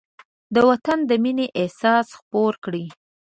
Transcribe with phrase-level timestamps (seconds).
[0.53, 2.85] د وطن د مینې احساس خپور کړئ.